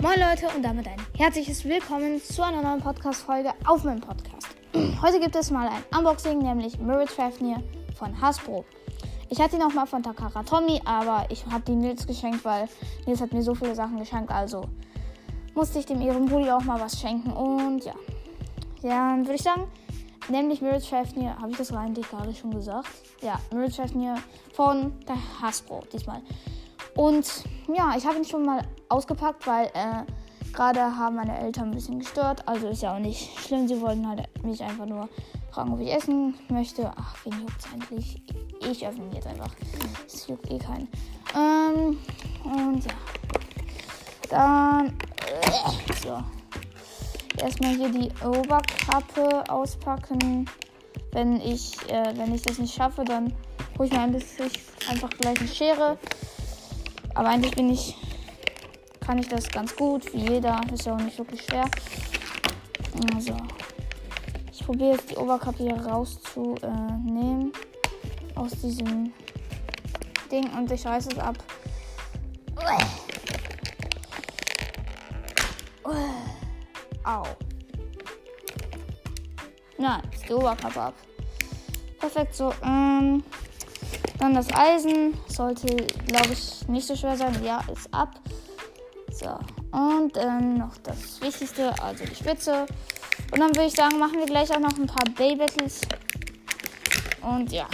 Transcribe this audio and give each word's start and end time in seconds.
Moin 0.00 0.20
Leute 0.20 0.46
und 0.54 0.62
damit 0.62 0.86
ein 0.86 1.00
herzliches 1.16 1.64
Willkommen 1.64 2.22
zu 2.22 2.44
einer 2.44 2.62
neuen 2.62 2.80
Podcast-Folge 2.80 3.52
auf 3.66 3.82
meinem 3.82 4.00
Podcast. 4.00 4.46
Heute 5.02 5.18
gibt 5.18 5.34
es 5.34 5.50
mal 5.50 5.66
ein 5.66 5.82
Unboxing, 5.98 6.38
nämlich 6.38 6.78
Mirror 6.78 7.08
Fafnir 7.08 7.60
von 7.96 8.20
Hasbro. 8.20 8.64
Ich 9.28 9.40
hatte 9.40 9.56
ihn 9.56 9.62
auch 9.62 9.74
mal 9.74 9.86
von 9.86 10.00
Takara 10.00 10.44
Tommy, 10.44 10.80
aber 10.84 11.26
ich 11.30 11.44
habe 11.46 11.64
die 11.66 11.74
Nils 11.74 12.06
geschenkt, 12.06 12.44
weil 12.44 12.68
Nils 13.06 13.20
hat 13.20 13.32
mir 13.32 13.42
so 13.42 13.56
viele 13.56 13.74
Sachen 13.74 13.98
geschenkt, 13.98 14.30
also 14.30 14.68
musste 15.56 15.80
ich 15.80 15.86
dem 15.86 16.00
ihrem 16.00 16.26
Brudi 16.26 16.48
auch 16.52 16.62
mal 16.62 16.80
was 16.80 17.00
schenken 17.00 17.32
und 17.32 17.84
ja. 17.84 17.94
Ja, 18.82 19.10
dann 19.10 19.24
würde 19.24 19.34
ich 19.34 19.42
sagen, 19.42 19.66
nämlich 20.28 20.60
Mirror 20.60 20.80
Fafnir, 20.80 21.36
habe 21.40 21.50
ich 21.50 21.56
das 21.56 21.72
eigentlich 21.72 22.08
gerade 22.08 22.32
schon 22.32 22.52
gesagt? 22.52 22.88
Ja, 23.20 23.40
Mirror 23.52 23.72
Fafnir 23.72 24.14
von 24.52 24.92
Hasbro 25.42 25.82
diesmal. 25.92 26.22
Und 26.98 27.44
ja, 27.72 27.94
ich 27.96 28.04
habe 28.04 28.16
ihn 28.16 28.24
schon 28.24 28.44
mal 28.44 28.60
ausgepackt, 28.88 29.46
weil 29.46 29.66
äh, 29.66 30.02
gerade 30.52 30.80
haben 30.80 31.14
meine 31.14 31.38
Eltern 31.38 31.66
ein 31.66 31.70
bisschen 31.70 32.00
gestört. 32.00 32.42
Also 32.48 32.66
ist 32.66 32.82
ja 32.82 32.96
auch 32.96 32.98
nicht 32.98 33.38
schlimm. 33.38 33.68
Sie 33.68 33.80
wollten 33.80 34.08
halt 34.08 34.26
mich 34.42 34.60
einfach 34.64 34.84
nur 34.84 35.08
fragen, 35.52 35.72
ob 35.74 35.78
ich 35.78 35.92
essen 35.92 36.34
möchte. 36.48 36.90
Ach, 36.96 37.14
wen 37.22 37.34
juckt 37.34 37.68
eigentlich? 37.72 38.20
Ich 38.68 38.84
öffne 38.84 39.04
ihn 39.04 39.12
jetzt 39.12 39.28
einfach. 39.28 39.54
Es 40.08 40.26
juckt 40.26 40.50
eh 40.50 40.58
keinen. 40.58 40.88
Ähm, 41.36 41.98
und 42.42 42.84
ja. 42.84 42.92
Dann. 44.30 44.86
Äh, 44.88 45.92
so. 46.02 46.18
Erstmal 47.40 47.76
hier 47.76 47.90
die 47.90 48.10
Oberkappe 48.26 49.48
auspacken. 49.48 50.50
Wenn 51.12 51.40
ich, 51.40 51.76
äh, 51.88 52.12
wenn 52.16 52.34
ich 52.34 52.42
das 52.42 52.58
nicht 52.58 52.74
schaffe, 52.74 53.04
dann 53.04 53.32
hole 53.78 53.86
ich 53.86 53.92
mir 53.92 54.00
ein 54.00 54.10
bisschen 54.10 54.50
einfach 54.90 55.10
gleich 55.10 55.38
eine 55.38 55.48
Schere. 55.48 55.96
Aber 57.18 57.30
eigentlich 57.30 57.56
bin 57.56 57.68
ich, 57.68 57.96
kann 59.00 59.18
ich 59.18 59.26
das 59.26 59.48
ganz 59.48 59.74
gut, 59.74 60.14
wie 60.14 60.30
jeder. 60.30 60.60
Ist 60.72 60.86
ja 60.86 60.94
auch 60.94 61.00
nicht 61.00 61.18
wirklich 61.18 61.42
schwer. 61.42 61.64
Also, 63.12 63.36
ich 64.52 64.64
probiere 64.64 64.92
jetzt 64.92 65.10
die 65.10 65.16
Oberkappe 65.16 65.64
hier 65.64 65.84
rauszunehmen. 65.84 67.52
aus 68.36 68.52
diesem 68.52 69.12
Ding 70.30 70.48
und 70.56 70.70
ich 70.70 70.86
reiße 70.86 71.08
es 71.10 71.18
ab. 71.18 71.36
Au. 77.02 77.24
Nein, 79.76 80.02
ist 80.12 80.28
die 80.28 80.34
Oberkappe 80.34 80.80
ab. 80.80 80.94
Perfekt, 81.98 82.36
so. 82.36 82.54
Ähm, 82.62 83.24
dann 84.18 84.34
das 84.34 84.52
Eisen. 84.52 85.14
Sollte, 85.28 85.66
glaube 86.06 86.32
ich, 86.32 86.66
nicht 86.68 86.86
so 86.86 86.96
schwer 86.96 87.16
sein. 87.16 87.42
Ja, 87.44 87.62
ist 87.72 87.92
ab. 87.92 88.20
So. 89.12 89.38
Und 89.76 90.16
dann 90.16 90.58
noch 90.58 90.76
das 90.78 91.20
Wichtigste, 91.20 91.72
also 91.82 92.04
die 92.04 92.14
Spitze. 92.14 92.66
Und 93.32 93.40
dann 93.40 93.50
würde 93.50 93.66
ich 93.66 93.74
sagen, 93.74 93.98
machen 93.98 94.18
wir 94.18 94.26
gleich 94.26 94.50
auch 94.54 94.60
noch 94.60 94.76
ein 94.78 94.86
paar 94.86 95.04
Bay-Battles. 95.16 95.80
Und 97.22 97.52
ja. 97.52 97.68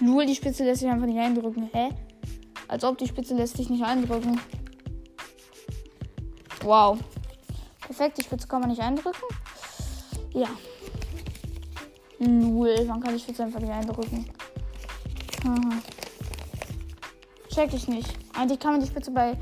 Nur 0.00 0.24
die 0.24 0.34
Spitze 0.34 0.64
lässt 0.64 0.80
sich 0.80 0.90
einfach 0.90 1.06
nicht 1.06 1.18
eindrücken. 1.18 1.68
Hä? 1.72 1.90
Als 2.68 2.84
ob 2.84 2.98
die 2.98 3.06
Spitze 3.06 3.34
lässt 3.34 3.56
sich 3.56 3.68
nicht 3.68 3.84
eindrücken. 3.84 4.40
Wow. 6.62 6.98
Perfekt, 7.80 8.18
die 8.18 8.22
Spitze 8.22 8.48
kann 8.48 8.60
man 8.60 8.70
nicht 8.70 8.80
eindrücken. 8.80 9.22
Ja. 10.32 10.48
Null. 12.18 12.84
Man 12.84 13.00
kann 13.00 13.14
die 13.14 13.20
Spitze 13.20 13.44
einfach 13.44 13.60
nicht 13.60 13.72
eindrücken. 13.72 14.26
Aha. 15.44 15.82
Check 17.52 17.74
ich 17.74 17.88
nicht. 17.88 18.08
Eigentlich 18.34 18.60
kann 18.60 18.72
man 18.72 18.80
die 18.80 18.86
Spitze 18.86 19.10
bei 19.10 19.36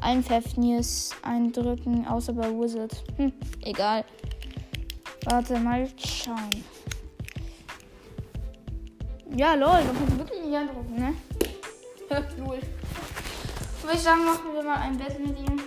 allen 0.00 0.22
Fafniers 0.22 1.10
eindrücken, 1.22 2.06
außer 2.06 2.32
bei 2.32 2.48
Wizard. 2.50 3.04
Hm, 3.16 3.32
egal. 3.62 4.04
Warte, 5.26 5.58
mal 5.58 5.88
schauen. 5.96 6.50
Ja, 9.36 9.54
lol, 9.54 9.82
man 9.84 9.96
kann 9.96 10.18
wirklich 10.18 10.42
nicht 10.44 10.54
eindrücken, 10.54 10.94
ne? 10.94 11.14
Lol. 12.38 12.60
Würde 13.82 13.96
ich 13.96 14.02
sagen, 14.02 14.24
machen 14.24 14.52
wir 14.52 14.62
mal 14.62 14.76
ein 14.76 14.96
Battle 14.96 15.18
mit 15.18 15.38
ihm. 15.38 15.60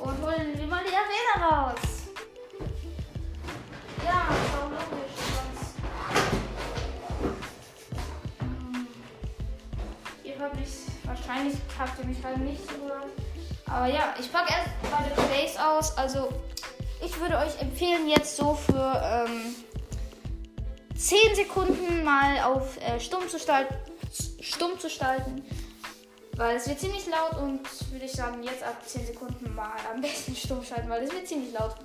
Und 0.00 0.22
holen 0.22 0.52
wir 0.56 0.66
mal 0.66 0.82
die 0.82 0.94
Arena 0.94 1.66
raus. 1.66 2.08
Ja, 4.04 4.26
so 4.52 4.68
logisch. 4.70 5.09
Habe 10.40 10.56
ich 10.62 11.06
wahrscheinlich 11.06 11.56
habt 11.78 11.98
ihr 11.98 12.06
mich 12.06 12.20
gerade 12.20 12.40
nicht 12.40 12.66
zugehört. 12.68 13.10
Aber 13.66 13.86
ja, 13.86 14.14
ich 14.18 14.32
packe 14.32 14.52
erst 14.52 14.68
meine 14.90 15.28
Plays 15.28 15.56
aus. 15.56 15.96
Also 15.96 16.28
ich 17.04 17.18
würde 17.20 17.38
euch 17.38 17.60
empfehlen, 17.60 18.08
jetzt 18.08 18.36
so 18.36 18.54
für 18.54 19.26
ähm, 19.26 19.54
10 20.96 21.34
Sekunden 21.34 22.04
mal 22.04 22.40
auf 22.40 22.76
äh, 22.78 22.98
stumm, 23.00 23.28
zu 23.28 23.38
stumm 24.40 24.78
zu 24.78 24.90
schalten. 24.90 25.44
Weil 26.36 26.56
es 26.56 26.66
wird 26.68 26.80
ziemlich 26.80 27.06
laut 27.06 27.42
und 27.42 27.60
würde 27.92 28.04
ich 28.04 28.12
sagen, 28.12 28.42
jetzt 28.42 28.62
ab 28.62 28.82
10 28.84 29.06
Sekunden 29.06 29.54
mal 29.54 29.72
am 29.92 30.00
besten 30.00 30.34
stumm 30.34 30.64
schalten, 30.64 30.88
weil 30.88 31.02
es 31.02 31.12
wird 31.12 31.28
ziemlich 31.28 31.52
laut. 31.52 31.76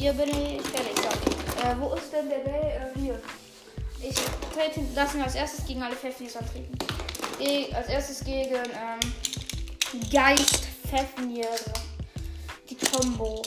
Hier 0.00 0.14
bin 0.14 0.30
ich 0.30 0.62
fertig. 0.62 0.96
So. 0.96 1.68
Äh, 1.68 1.76
wo 1.78 1.94
ist 1.94 2.10
denn 2.10 2.30
der 2.30 2.38
Bell? 2.38 2.90
Äh, 2.96 2.98
hier. 2.98 3.20
Ich 4.00 4.14
trete 4.54 4.80
das 4.94 5.14
als 5.14 5.34
erstes 5.34 5.66
gegen 5.66 5.82
alle 5.82 5.94
Pfeffnis 5.94 6.34
antreten. 6.38 6.72
Ich, 7.38 7.76
als 7.76 7.86
erstes 7.88 8.24
gegen 8.24 8.54
ähm, 8.54 10.10
Geist 10.10 10.68
Pfeffnir. 10.88 11.48
Die 12.70 12.76
Combo. 12.76 13.42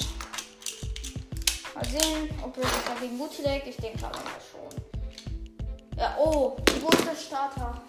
Mal 1.74 1.86
sehen, 1.86 2.30
ob 2.44 2.56
er 2.56 2.64
sich 2.66 2.84
dagegen 2.86 3.18
gut 3.18 3.34
schlägt. 3.34 3.66
Ich 3.66 3.78
denke 3.78 4.06
aber 4.06 4.20
schon. 4.52 5.98
Ja, 5.98 6.16
oh, 6.20 6.56
wo 6.82 6.90
ist 6.90 7.08
der 7.08 7.16
Starter? 7.16 7.82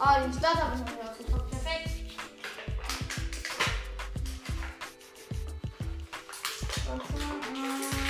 Ah, 0.00 0.22
den 0.22 0.32
Starter 0.32 0.72
habe 0.72 0.74
ich 0.74 0.80
noch 0.80 0.90
nicht 0.90 1.08
ausgepackt. 1.08 1.50
Perfekt. 1.52 1.95
Thank 6.86 7.96
you. 7.96 8.05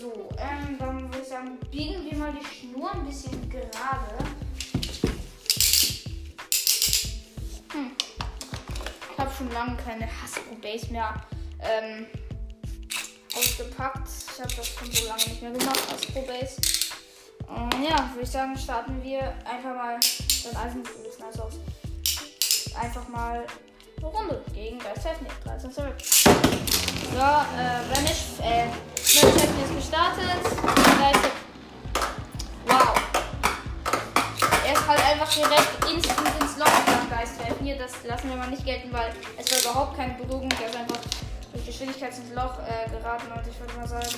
So. 0.00 0.28
Ähm, 0.38 0.76
dann 0.78 1.02
würde 1.02 1.22
ich 1.22 1.28
sagen, 1.28 1.56
biegen 1.70 2.04
wir 2.04 2.18
mal 2.18 2.32
die 2.32 2.44
Schnur 2.44 2.92
ein 2.92 3.06
bisschen 3.06 3.48
gerade. 3.48 4.18
Hm. 7.72 7.92
Ich 9.12 9.18
habe 9.18 9.30
schon 9.36 9.52
lange 9.52 9.76
keine 9.76 10.06
Hasbro 10.06 10.56
Base 10.60 10.90
mehr 10.90 11.14
ähm, 11.60 12.06
ausgepackt. 13.36 14.08
Ich 14.32 14.40
habe 14.42 14.54
das 14.56 14.66
schon 14.66 14.92
so 14.92 15.06
lange 15.06 15.24
nicht 15.28 15.42
mehr 15.42 15.52
gemacht, 15.52 15.80
Hasbro 15.88 16.22
Base. 16.22 16.56
Und 17.46 17.84
ja, 17.84 18.10
würde 18.12 18.22
ich 18.22 18.30
sagen, 18.30 18.58
starten 18.58 19.00
wir 19.04 19.22
einfach 19.44 19.74
mal. 19.76 20.00
Das 20.00 20.56
Eisen 20.56 20.84
sieht 20.84 21.20
ein 21.20 21.26
nice 21.26 21.38
aus. 21.38 21.54
Einfach 22.74 23.06
mal 23.08 23.46
eine 23.96 24.06
Runde 24.06 24.44
gegen 24.52 24.80
Geist 24.80 25.04
Technik. 25.04 25.30
13 25.44 25.70
zurück. 25.70 25.96
So, 27.12 27.22
äh, 27.22 27.94
wenn 27.94 28.04
ich, 28.04 28.40
äh, 28.40 28.68
Checken 29.02 29.38
ist 29.64 29.76
gestartet. 29.76 30.40
Wow. 32.66 32.94
Er 34.66 34.72
ist 34.72 34.88
halt 34.88 35.00
einfach 35.06 35.32
direkt 35.32 35.84
instant 35.90 36.42
ins 36.42 36.56
Loch 36.58 36.64
gegangen, 36.64 37.08
Geist 37.08 37.34
Hier, 37.62 37.78
das 37.78 37.92
lassen 38.04 38.28
wir 38.30 38.36
mal 38.36 38.50
nicht 38.50 38.64
gelten, 38.64 38.92
weil 38.92 39.12
es 39.38 39.50
war 39.52 39.70
überhaupt 39.70 39.96
keine 39.96 40.14
Berührung. 40.14 40.48
Der 40.48 40.68
ist 40.68 40.76
einfach 40.76 40.98
durch 41.52 41.66
Geschwindigkeit 41.66 42.12
ins 42.18 42.34
Loch 42.34 42.58
äh, 42.66 42.90
geraten 42.90 43.30
und 43.32 43.46
ich 43.46 43.58
würde 43.60 43.74
mal 43.74 43.86
sagen, 43.86 44.08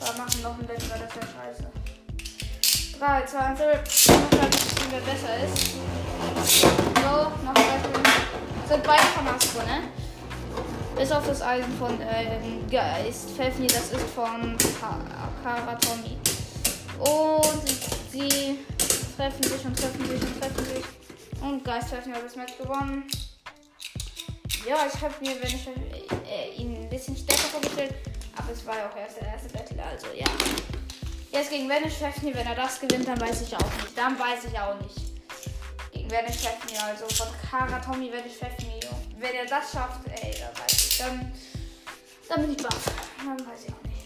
wir 0.00 0.22
machen 0.22 0.42
noch 0.42 0.58
ein 0.58 0.66
Battle, 0.66 0.90
weil 0.90 1.00
das 1.00 1.14
wäre 1.14 1.26
scheiße. 1.26 1.70
3, 2.98 3.26
2, 3.26 3.38
1, 3.38 3.58
0. 3.58 3.66
Mal 3.68 4.48
bisschen, 4.48 4.90
wer 4.90 5.00
besser 5.00 5.36
ist. 5.44 5.74
So, 6.96 7.10
noch 7.44 7.54
ein 7.54 8.68
Sind 8.68 8.82
beide 8.82 9.02
von 9.02 9.28
Astro, 9.28 9.62
ne? 9.62 9.82
Bis 10.96 11.10
auf 11.10 11.26
das 11.26 11.42
Eisen 11.42 11.76
von 11.76 12.00
äh, 12.00 12.38
Geist. 12.70 13.30
Pfeffni, 13.30 13.66
das 13.66 13.90
ist 13.90 14.06
von 14.14 14.56
Karatomi. 15.42 16.16
Und 16.98 17.68
sie 18.10 18.60
treffen 19.16 19.42
sich 19.42 19.64
und 19.64 19.76
treffen 19.76 20.06
sich 20.06 20.22
und 20.22 20.40
treffen 20.40 20.64
sich. 20.64 20.84
Und 21.42 21.64
Geist 21.64 21.88
Pfeffni 21.88 22.12
hat 22.12 22.24
das 22.24 22.36
Match 22.36 22.56
gewonnen. 22.56 23.04
Ja, 24.66 24.86
ich 24.86 25.00
habe 25.02 25.14
mir, 25.20 25.34
wenn 25.42 25.54
ich 25.54 25.68
äh, 26.26 26.54
ihn 26.56 26.76
ein 26.76 26.88
bisschen 26.88 27.16
stärker 27.16 27.48
vorgestellt, 27.48 27.94
aber 28.36 28.52
es 28.52 28.64
war 28.64 28.76
ja 28.78 28.88
auch 28.88 28.96
erst 28.96 29.20
der 29.20 29.28
erste 29.28 29.48
Battle, 29.48 29.82
also 29.82 30.06
ja. 30.16 30.24
Jetzt 31.30 31.50
gegen 31.50 31.68
Vanish 31.68 31.94
Pfeffni, 31.94 32.32
wenn 32.34 32.46
er 32.46 32.54
das 32.54 32.80
gewinnt, 32.80 33.06
dann 33.06 33.20
weiß 33.20 33.42
ich 33.42 33.54
auch 33.54 33.60
nicht. 33.60 33.96
Dann 33.96 34.18
weiß 34.18 34.44
ich 34.50 34.58
auch 34.58 34.80
nicht. 34.80 34.96
Gegen 35.92 36.10
Vanish 36.10 36.36
Pfeffni, 36.36 36.78
also 36.78 37.06
von 37.08 37.26
Karatomi 37.50 38.10
Vanish 38.10 38.38
Pfeffni. 38.38 38.80
Wenn 39.18 39.34
er 39.34 39.46
das 39.46 39.72
schafft, 39.72 40.06
ey, 40.06 40.34
dann 40.38 40.62
weiß 40.62 40.72
ich. 40.72 40.83
Dann, 40.98 41.32
dann 42.28 42.40
bin 42.42 42.52
ich 42.52 42.62
baff. 42.62 42.90
Dann 43.24 43.38
weiß 43.46 43.64
ich 43.66 43.72
auch 43.72 43.82
nicht. 43.84 44.04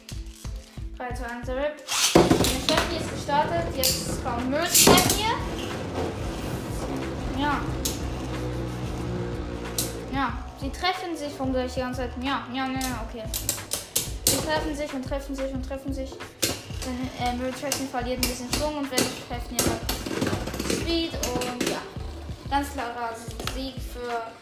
3, 0.99 1.15
2, 1.15 1.27
1, 1.27 1.49
RIP. 1.49 1.89
Pfeffni 1.89 2.97
ist 2.97 3.11
gestartet. 3.11 3.77
Jetzt 3.77 4.25
kommt 4.25 4.51
Merz 4.51 4.77
hier. 4.77 5.37
Ja. 7.39 7.61
Ja. 10.13 10.45
Sie 10.61 10.71
treffen 10.71 11.17
sich, 11.17 11.33
warum 11.39 11.53
soll 11.53 11.67
ich 11.67 11.75
die 11.75 11.81
ganze 11.81 12.01
Zeit? 12.01 12.11
Ja, 12.21 12.47
ja, 12.53 12.67
ja, 12.67 13.07
okay. 13.09 13.23
Sie 14.27 14.37
treffen 14.39 14.75
sich 14.75 14.93
und 14.93 15.05
treffen 15.05 15.35
sich 15.37 15.55
und 15.55 15.63
treffen 15.63 15.93
sich. 15.93 16.11
Äh, 17.21 17.37
Mary 17.37 17.53
Treffen 17.53 17.89
verliert 17.89 18.19
ein 18.19 18.29
bisschen 18.29 18.53
Schwung 18.55 18.79
und 18.79 18.91
wenn 18.91 18.99
ich 18.99 19.25
treffen 19.29 19.57
hat 19.59 20.73
Speed 20.73 21.13
und 21.13 21.69
ja. 21.69 21.83
Ganz 22.51 22.73
klarer 22.73 23.15
Sieg 23.55 23.75
für 23.93 24.33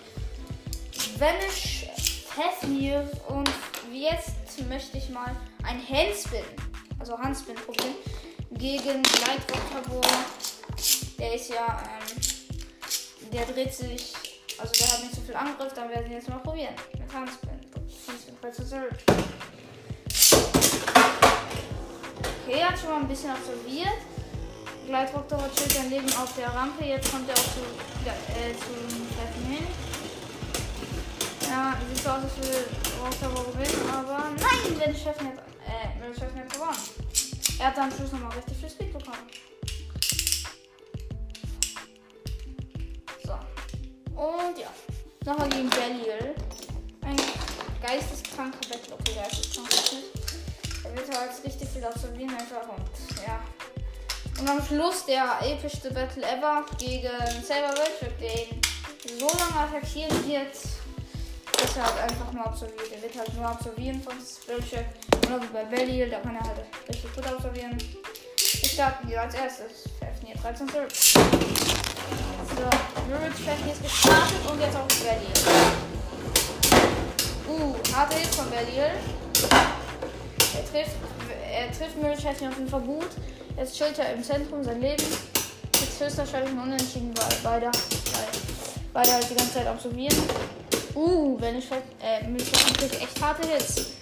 Vanish 1.19 1.87
Fafnir 2.37 3.11
und 3.29 3.51
jetzt 3.91 4.61
möchte 4.69 4.99
ich 4.99 5.09
mal 5.09 5.35
ein 5.65 5.81
Handspin, 5.89 6.45
also 6.99 7.19
Handspin 7.19 7.55
probieren 7.55 7.95
gegen 8.53 9.03
Light 9.25 9.47
Tabor. 9.73 10.03
Der 11.19 11.35
ist 11.35 11.49
ja, 11.49 11.83
ähm, 11.83 13.31
der 13.33 13.47
dreht 13.47 13.75
sich 13.75 14.13
also 14.59 14.73
der 14.73 14.93
hat 14.93 15.03
nicht 15.03 15.15
so 15.15 15.21
viel 15.21 15.37
Angriff, 15.37 15.73
dann 15.75 15.89
werden 15.91 16.09
wir 16.09 16.17
jetzt 16.17 16.29
mal 16.29 16.39
probieren. 16.39 16.75
Mit 16.93 17.13
Handspin. 17.13 17.61
Okay, 22.47 22.65
hat 22.65 22.79
schon 22.79 22.91
mal 22.91 23.01
ein 23.01 23.09
bisschen 23.09 23.31
absolviert. 23.31 23.99
Gleitroktor 24.87 25.41
chillt 25.55 25.73
sein 25.73 25.91
Leben 25.91 26.09
auf 26.15 26.35
der 26.37 26.49
Rampe. 26.49 26.85
Jetzt 26.85 27.11
kommt 27.11 27.29
er 27.29 27.35
auch 27.35 27.39
zu, 27.39 27.61
ja, 28.05 28.13
äh, 28.13 28.53
zum 28.55 28.87
Treffen 29.17 29.45
hin. 29.51 29.67
Ja, 31.49 31.77
sieht 31.89 32.03
so 32.03 32.11
aus, 32.11 32.23
als 32.23 32.37
würde 32.37 32.67
Rocktower 33.01 33.53
gewinnen, 33.53 33.91
aber 33.91 34.31
nein, 34.31 34.79
wenn 34.79 34.93
der 34.93 34.99
Chef 34.99 35.21
nicht, 35.21 35.39
äh, 35.67 36.01
wenn 36.01 36.13
der 36.13 36.21
Chef 36.21 36.35
nicht 36.35 36.53
gewonnen. 36.53 36.79
Er 37.59 37.67
hat 37.67 37.77
dann 37.77 37.91
am 37.91 37.97
Schluss 37.97 38.13
nochmal 38.13 38.37
richtig 38.37 38.57
viel 38.59 38.71
Speed 38.71 38.93
bekommen. 38.93 39.27
Und 44.17 44.59
ja, 44.59 44.69
nochmal 45.27 45.49
gegen 45.51 45.69
Belial. 45.69 46.35
Ein 47.03 47.17
geisteskranker 47.83 48.59
Battle. 48.69 48.95
Okay, 48.95 49.13
geisteskrank 49.15 49.71
ist 49.71 49.93
nicht. 49.93 50.85
Er 50.85 50.97
wird 50.97 51.17
halt 51.17 51.45
richtig 51.45 51.69
viel 51.69 51.85
absolvieren 51.85 52.31
einfach 52.31 52.67
und 52.69 53.27
ja. 53.27 53.41
Und 54.41 54.49
am 54.49 54.65
Schluss 54.65 55.05
der 55.05 55.39
epischste 55.43 55.93
Battle 55.93 56.23
ever 56.23 56.65
gegen 56.79 57.09
Saber 57.43 57.75
Weltschritt, 57.77 58.19
den 58.21 59.19
so 59.19 59.27
lange 59.27 59.69
attackieren 59.69 60.27
wird, 60.27 60.57
er 61.77 61.85
halt 61.85 62.11
einfach 62.11 62.33
nur 62.33 62.47
absolviert. 62.47 62.93
Er 62.95 63.03
wird 63.03 63.17
halt 63.17 63.35
nur 63.35 63.47
absolvieren 63.47 64.01
von 64.03 64.15
Weltschritt. 64.47 64.87
Genau 65.21 65.41
wie 65.43 65.53
bei 65.53 65.65
Belial, 65.65 66.09
da 66.09 66.21
kann 66.21 66.37
er 66.37 66.43
halt 66.43 66.61
richtig 66.89 67.15
gut 67.15 67.27
absolvieren. 67.27 67.77
Wir 67.77 68.69
starten 68.69 69.09
hier 69.09 69.21
als 69.21 69.35
erstes. 69.35 69.85
Pfeffen 69.99 70.27
hier 70.27 70.37
13 70.37 70.69
zurück. 70.69 70.91
So, 70.93 72.63
Mirage 73.09 73.35
Flash 73.35 73.73
ist 73.73 73.83
gestartet 73.83 74.51
und 74.51 74.61
jetzt 74.61 74.77
auf 74.77 74.87
Belial. 74.87 75.21
Uh, 77.49 77.75
harte 77.95 78.17
Hit 78.17 78.35
von 78.35 78.49
Belial. 78.51 78.93
Er 80.55 80.65
trifft, 80.71 80.97
er 81.53 81.73
trifft 81.73 81.97
Mirage 82.01 82.21
Flash 82.21 82.43
auf 82.43 82.71
Fall 82.71 82.81
gut. 82.81 83.11
Jetzt 83.57 83.77
chillt 83.77 83.99
er 83.99 84.15
im 84.15 84.23
Zentrum 84.23 84.65
sein 84.65 84.81
Leben. 84.81 85.05
Jetzt 85.75 86.01
höchstwahrscheinlich 86.01 86.53
ein 86.53 86.59
Unentschieden, 86.59 87.13
weil 87.17 87.39
beide, 87.43 87.67
weil 87.67 87.73
beide 88.93 89.13
halt 89.13 89.31
die 89.31 89.35
ganze 89.35 89.55
Zeit 89.55 89.67
absolvieren. 89.67 90.17
Uh, 90.97 91.39
wenn 91.39 91.59
ich 91.59 91.71
äh, 91.71 92.27
Mirage 92.27 92.73
kriegt 92.79 93.03
echt 93.03 93.23
harte 93.23 93.47
Hits. 93.47 93.93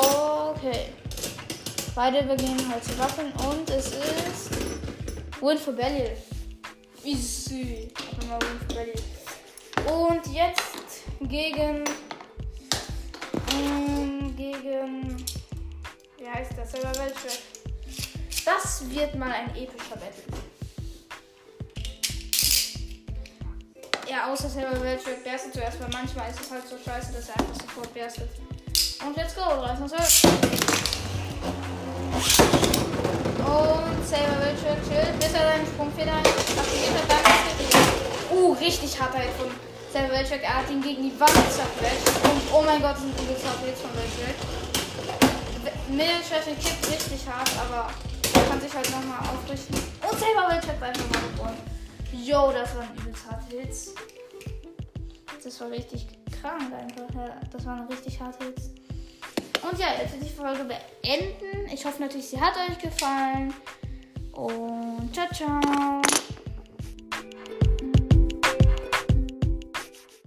Okay. 0.00 0.86
Beide 1.94 2.22
beginnen 2.22 2.66
halt 2.70 2.82
zu 2.82 2.98
wackeln 2.98 3.30
und 3.32 3.68
es 3.68 3.88
ist 3.88 4.50
Win 5.42 5.58
für 5.58 5.72
Belial. 5.72 6.16
Easy. 7.04 7.92
Und 9.86 10.34
jetzt 10.34 11.02
gegen. 11.20 11.84
Ähm, 13.52 14.34
gegen. 14.36 15.16
Wie 16.16 16.28
heißt 16.28 16.52
das? 16.56 16.72
Selber 16.72 16.98
Weltschwert. 16.98 17.40
Das 18.46 18.90
wird 18.90 19.14
mal 19.16 19.32
ein 19.32 19.50
epischer 19.50 19.96
Battle. 19.96 20.45
Außer 24.26 24.48
selber 24.48 24.82
Weltschwert 24.82 25.22
berstet 25.22 25.54
zuerst, 25.54 25.80
weil 25.80 25.88
manchmal 25.92 26.28
ist 26.28 26.40
es 26.40 26.50
halt 26.50 26.66
so 26.66 26.76
scheiße, 26.76 27.12
dass 27.12 27.28
er 27.28 27.38
einfach 27.38 27.54
sofort 27.54 27.94
berstet. 27.94 28.28
Und 29.06 29.16
let's 29.16 29.36
go, 29.36 29.42
3 29.42 29.78
und 29.78 29.88
Saber 34.02 34.34
will 34.42 34.56
schön 34.58 34.82
chillen, 34.82 35.16
bis 35.20 35.32
er 35.32 35.46
seinen 35.46 35.66
Sprungfeder 35.66 36.16
aktiviert 36.18 36.94
hat. 36.98 37.08
Dann 37.08 38.36
uh, 38.36 38.52
richtig 38.54 39.00
hart 39.00 39.14
halt 39.14 39.30
von 39.38 39.46
Saber 39.92 40.10
Welchek. 40.10 40.42
Er 40.42 40.56
hat 40.56 40.70
ihn 40.70 40.82
gegen 40.82 41.02
die 41.04 41.20
Wand 41.20 41.30
zerquetscht. 41.30 42.10
Und 42.24 42.42
oh 42.52 42.62
mein 42.66 42.82
Gott, 42.82 42.98
sind 42.98 43.14
harte 43.14 43.66
Hits 43.66 43.80
von 43.80 43.94
Welchek. 43.94 44.34
Milchschwäche 45.86 46.56
kippt 46.58 46.90
richtig 46.90 47.22
hart, 47.30 47.50
aber 47.62 47.90
er 48.34 48.50
kann 48.50 48.60
sich 48.60 48.74
halt 48.74 48.90
nochmal 48.90 49.20
aufrichten. 49.22 49.76
Und 50.02 50.18
Saber 50.18 50.50
war 50.50 50.58
einfach 50.82 51.06
mal 51.14 51.22
gewonnen. 51.30 51.75
Yo, 52.24 52.52
das 52.52 52.74
waren 52.76 52.88
übelst 52.96 53.30
harte 53.30 53.56
Hits. 53.56 53.94
Das 55.42 55.60
war 55.60 55.70
richtig 55.70 56.06
krank 56.40 56.72
einfach. 56.72 57.14
Ja, 57.14 57.40
das 57.52 57.66
waren 57.66 57.86
richtig 57.86 58.20
harte 58.20 58.44
Hits. 58.46 58.70
Und 59.62 59.78
ja, 59.78 59.88
jetzt 60.00 60.14
ich 60.14 60.28
die 60.28 60.34
Folge 60.34 60.64
beenden. 60.64 61.66
Ich 61.72 61.84
hoffe 61.84 62.02
natürlich, 62.02 62.28
sie 62.28 62.40
hat 62.40 62.54
euch 62.56 62.78
gefallen. 62.78 63.54
Und 64.32 65.14
ciao, 65.14 65.28
ciao. 65.32 66.02